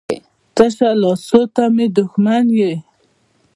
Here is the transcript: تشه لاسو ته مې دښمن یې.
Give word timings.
تشه 0.55 0.89
لاسو 1.01 1.41
ته 1.55 1.63
مې 1.75 1.85
دښمن 1.97 2.45
یې. 2.59 2.73